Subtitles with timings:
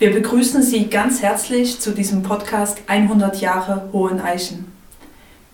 [0.00, 4.72] Wir begrüßen Sie ganz herzlich zu diesem Podcast 100 Jahre Hohen Eichen.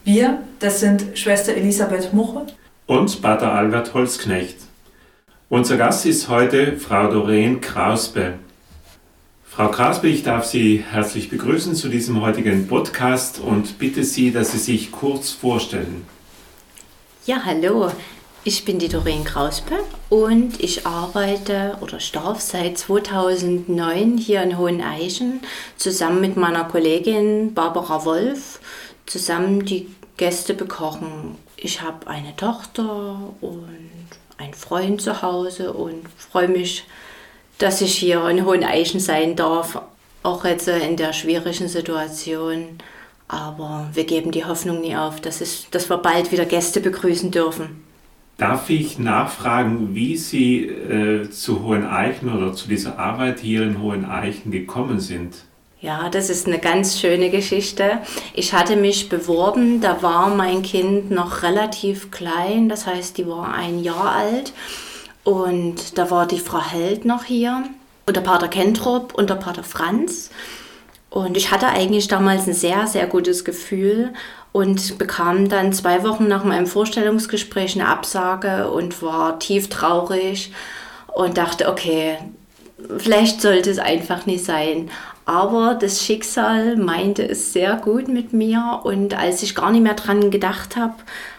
[0.04, 2.46] Wir, das sind Schwester Elisabeth Muche
[2.86, 4.58] und Pater Albert Holzknecht.
[5.48, 8.34] Unser Gast ist heute Frau Doreen Krausbe.
[9.42, 14.52] Frau Krausbe, ich darf Sie herzlich begrüßen zu diesem heutigen Podcast und bitte Sie, dass
[14.52, 16.04] Sie sich kurz vorstellen.
[17.26, 17.90] Ja, hallo.
[18.48, 19.74] Ich bin die Doreen Krauspe
[20.08, 25.40] und ich arbeite oder darf seit 2009 hier in Hoheneichen
[25.76, 28.60] zusammen mit meiner Kollegin Barbara Wolf
[29.04, 31.34] zusammen die Gäste bekochen.
[31.56, 33.90] Ich habe eine Tochter und
[34.38, 36.84] einen Freund zu Hause und freue mich,
[37.58, 39.82] dass ich hier in Hoheneichen sein darf,
[40.22, 42.78] auch jetzt in der schwierigen Situation.
[43.26, 47.32] Aber wir geben die Hoffnung nie auf, dass, es, dass wir bald wieder Gäste begrüßen
[47.32, 47.85] dürfen.
[48.38, 54.50] Darf ich nachfragen, wie Sie äh, zu Hoheneichen oder zu dieser Arbeit hier in Hoheneichen
[54.50, 55.36] gekommen sind?
[55.80, 57.98] Ja, das ist eine ganz schöne Geschichte.
[58.34, 63.54] Ich hatte mich beworben, da war mein Kind noch relativ klein, das heißt, die war
[63.54, 64.52] ein Jahr alt.
[65.24, 67.64] Und da war die Frau Held noch hier
[68.06, 70.30] und der Pater Kentrop und der Pater Franz.
[71.16, 74.12] Und ich hatte eigentlich damals ein sehr, sehr gutes Gefühl
[74.52, 80.52] und bekam dann zwei Wochen nach meinem Vorstellungsgespräch eine Absage und war tief traurig
[81.14, 82.18] und dachte, okay,
[82.98, 84.90] vielleicht sollte es einfach nicht sein.
[85.24, 89.94] Aber das Schicksal meinte es sehr gut mit mir und als ich gar nicht mehr
[89.94, 90.96] dran gedacht habe,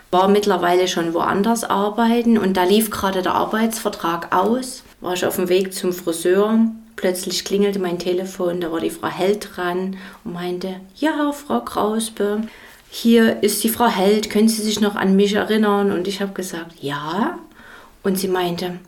[0.10, 5.36] war mittlerweile schon woanders arbeiten und da lief gerade der Arbeitsvertrag aus, war ich auf
[5.36, 6.62] dem Weg zum Friseur.
[6.98, 12.42] Plötzlich klingelte mein Telefon, da war die Frau Held dran und meinte, ja, Frau Krausbe,
[12.90, 15.92] hier ist die Frau Held, können Sie sich noch an mich erinnern?
[15.92, 17.38] Und ich habe gesagt, ja.
[18.02, 18.80] Und sie meinte,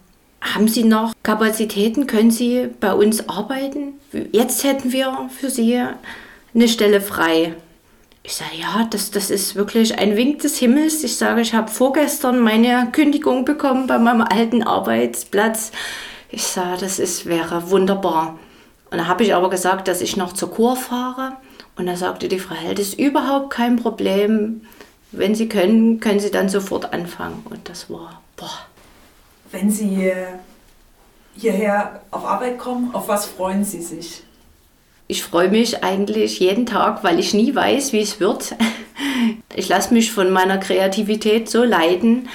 [0.42, 2.08] haben Sie noch Kapazitäten?
[2.08, 3.94] Können Sie bei uns arbeiten?
[4.32, 5.80] Jetzt hätten wir für Sie
[6.56, 7.54] eine Stelle frei.
[8.24, 11.04] Ich sage, ja, das, das ist wirklich ein Wink des Himmels.
[11.04, 15.72] Ich sage, ich habe vorgestern meine Kündigung bekommen bei meinem alten Arbeitsplatz.
[16.32, 18.38] Ich sage, das ist, wäre wunderbar.
[18.92, 21.34] Und da habe ich aber gesagt, dass ich noch zur Kur fahre.
[21.76, 24.62] Und da sagte die Frau Held, ist überhaupt kein Problem.
[25.12, 27.46] Wenn Sie können, können Sie dann sofort anfangen.
[27.50, 28.60] Und das war, boah.
[29.52, 30.28] Wenn Sie äh,
[31.36, 34.24] hierher auf Arbeit kommen, auf was freuen Sie sich?
[35.08, 38.56] Ich freue mich eigentlich jeden Tag, weil ich nie weiß, wie es wird.
[39.54, 42.30] Ich lasse mich von meiner Kreativität so leiden,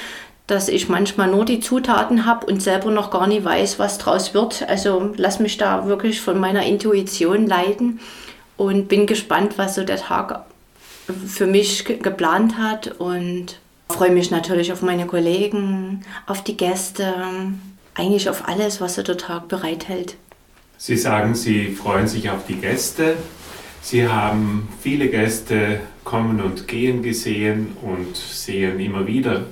[0.47, 4.35] dass ich manchmal nur die Zutaten habe und selber noch gar nicht weiß, was draus
[4.35, 4.69] wird.
[4.69, 8.01] Also lass mich da wirklich von meiner Intuition leiten
[8.57, 10.45] und bin gespannt, was so der Tag
[11.27, 17.15] für mich geplant hat und freue mich natürlich auf meine Kollegen, auf die Gäste,
[17.95, 20.17] eigentlich auf alles, was so der Tag bereithält.
[20.77, 23.17] Sie sagen, Sie freuen sich auf die Gäste.
[23.81, 29.45] Sie haben viele Gäste kommen und gehen gesehen und sehen immer wieder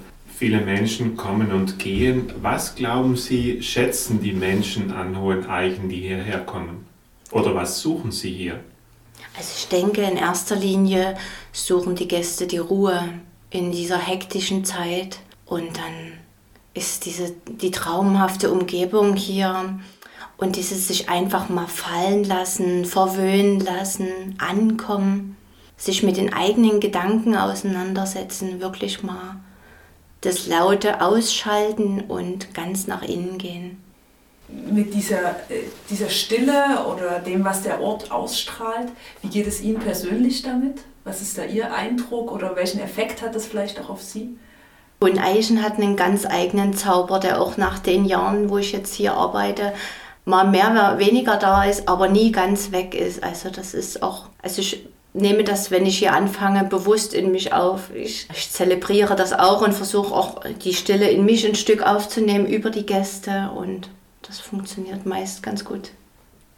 [0.43, 2.33] viele Menschen kommen und gehen.
[2.43, 6.85] Was glauben Sie, schätzen die Menschen an Hohen Eichen, die hierher kommen?
[7.31, 8.59] Oder was suchen sie hier?
[9.37, 11.17] Also ich denke, in erster Linie
[11.53, 13.09] suchen die Gäste die Ruhe
[13.51, 16.19] in dieser hektischen Zeit und dann
[16.75, 19.79] ist diese, die traumhafte Umgebung hier
[20.39, 25.37] und dieses sich einfach mal fallen lassen, verwöhnen lassen, ankommen,
[25.77, 29.37] sich mit den eigenen Gedanken auseinandersetzen, wirklich mal
[30.23, 33.83] das Laute ausschalten und ganz nach innen gehen
[34.53, 38.89] mit dieser, äh, dieser Stille oder dem, was der Ort ausstrahlt.
[39.23, 40.81] Wie geht es Ihnen persönlich damit?
[41.05, 44.37] Was ist da Ihr Eindruck oder welchen Effekt hat das vielleicht auch auf Sie?
[45.01, 48.95] Und Eichen hat einen ganz eigenen Zauber, der auch nach den Jahren, wo ich jetzt
[48.95, 49.73] hier arbeite,
[50.25, 53.25] mal mehr, oder weniger da ist, aber nie ganz weg ist.
[53.25, 57.53] Also das ist auch, also ich nehme das, wenn ich hier anfange, bewusst in mich
[57.53, 57.95] auf.
[57.95, 62.47] Ich, ich zelebriere das auch und versuche auch die Stille in mich ein Stück aufzunehmen
[62.47, 63.89] über die Gäste und
[64.23, 65.91] das funktioniert meist ganz gut.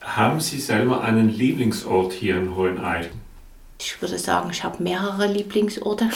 [0.00, 3.24] Haben Sie selber einen Lieblingsort hier in Hoheneichen?
[3.80, 6.10] Ich würde sagen, ich habe mehrere Lieblingsorte.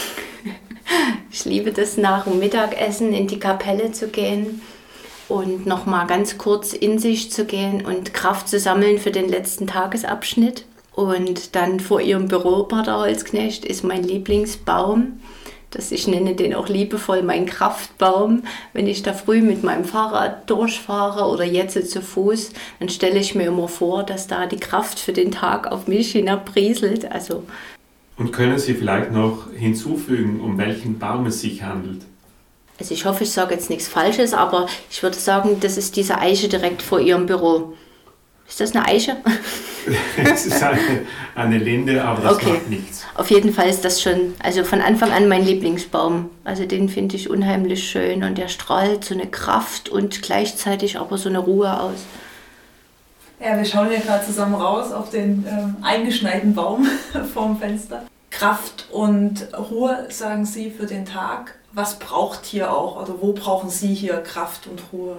[1.30, 4.60] ich liebe das nach dem Mittagessen in die Kapelle zu gehen
[5.28, 9.28] und noch mal ganz kurz in sich zu gehen und Kraft zu sammeln für den
[9.28, 10.64] letzten Tagesabschnitt.
[10.98, 15.20] Und dann vor ihrem Büro, Pater Holzknecht, ist mein Lieblingsbaum
[15.70, 18.42] dass ich nenne den auch liebevoll mein Kraftbaum.
[18.72, 23.34] Wenn ich da früh mit meinem Fahrrad durchfahre oder jetzt zu Fuß, dann stelle ich
[23.34, 27.12] mir immer vor, dass da die Kraft für den Tag auf mich hinabbrieselt.
[27.12, 27.44] Also
[28.16, 32.00] und können Sie vielleicht noch hinzufügen, um welchen Baum es sich handelt?
[32.78, 36.16] Also ich hoffe, ich sage jetzt nichts Falsches, aber ich würde sagen, das ist diese
[36.16, 37.74] Eiche direkt vor Ihrem Büro.
[38.48, 39.16] Ist das eine Eiche?
[40.24, 40.78] es ist eine,
[41.34, 42.52] eine Linde, aber das Okay.
[42.54, 43.04] macht nichts.
[43.14, 46.30] Auf jeden Fall ist das schon, also von Anfang an mein Lieblingsbaum.
[46.44, 51.18] Also den finde ich unheimlich schön und der strahlt so eine Kraft und gleichzeitig aber
[51.18, 51.98] so eine Ruhe aus.
[53.40, 56.86] Ja, wir schauen ja gerade zusammen raus auf den ähm, eingeschneiten Baum
[57.34, 58.02] vorm Fenster.
[58.30, 61.54] Kraft und Ruhe, sagen Sie, für den Tag.
[61.72, 65.16] Was braucht hier auch oder wo brauchen Sie hier Kraft und Ruhe?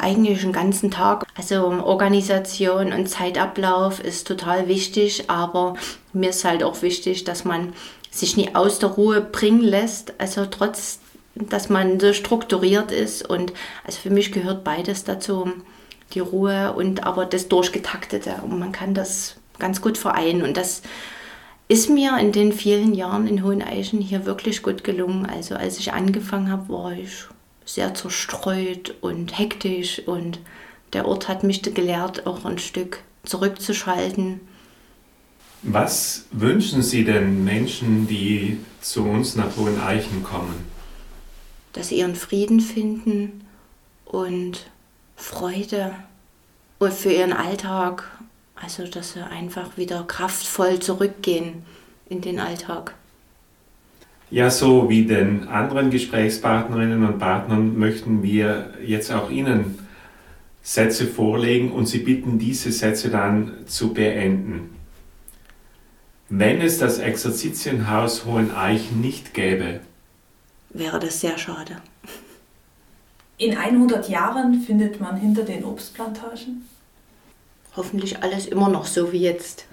[0.00, 1.26] Eigentlich den ganzen Tag.
[1.36, 5.74] Also Organisation und Zeitablauf ist total wichtig, aber
[6.12, 7.74] mir ist halt auch wichtig, dass man
[8.10, 10.14] sich nie aus der Ruhe bringen lässt.
[10.18, 11.00] Also trotz,
[11.34, 13.52] dass man so strukturiert ist und
[13.84, 15.52] also für mich gehört beides dazu,
[16.12, 18.36] die Ruhe und aber das Durchgetaktete.
[18.42, 20.82] Und man kann das ganz gut vereinen und das
[21.68, 25.26] ist mir in den vielen Jahren in Hoheneichen hier wirklich gut gelungen.
[25.26, 27.26] Also als ich angefangen habe, war ich
[27.74, 30.40] sehr zerstreut und hektisch und
[30.92, 34.40] der Ort hat mich gelehrt, auch ein Stück zurückzuschalten.
[35.62, 40.70] Was wünschen Sie den Menschen, die zu uns nach Hoheneichen kommen?
[41.72, 43.46] dass sie ihren Frieden finden
[44.04, 44.66] und
[45.16, 45.94] Freude
[46.78, 48.10] und für ihren Alltag,
[48.54, 51.64] also dass sie einfach wieder kraftvoll zurückgehen
[52.08, 52.94] in den Alltag.
[54.30, 59.78] Ja, so wie den anderen Gesprächspartnerinnen und Partnern möchten wir jetzt auch Ihnen
[60.62, 64.76] Sätze vorlegen und Sie bitten, diese Sätze dann zu beenden.
[66.28, 69.80] Wenn es das Exerzitienhaus Hoheneichen nicht gäbe,
[70.72, 71.76] Wäre das sehr schade.
[73.36, 76.68] In 100 Jahren findet man hinter den Obstplantagen.
[77.76, 79.66] Hoffentlich alles immer noch so wie jetzt.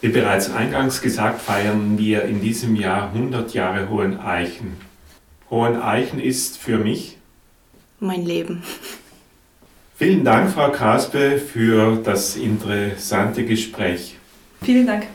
[0.00, 4.76] Wie bereits eingangs gesagt, feiern wir in diesem Jahr 100 Jahre Hoheneichen.
[5.50, 7.16] Hoheneichen ist für mich.
[8.00, 8.62] Mein Leben.
[9.96, 14.16] Vielen Dank, Frau Kraspe, für das interessante Gespräch.
[14.62, 15.06] Vielen Dank.